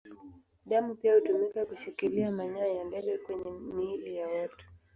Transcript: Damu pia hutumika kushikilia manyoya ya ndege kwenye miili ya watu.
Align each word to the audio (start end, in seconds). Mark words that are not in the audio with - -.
Damu 0.65 0.95
pia 0.95 1.15
hutumika 1.15 1.65
kushikilia 1.65 2.31
manyoya 2.31 2.67
ya 2.67 2.83
ndege 2.83 3.17
kwenye 3.17 3.51
miili 3.51 4.15
ya 4.15 4.27
watu. 4.27 4.65